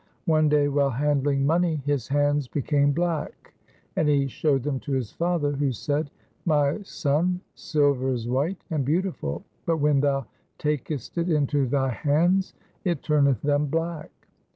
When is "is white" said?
8.09-8.63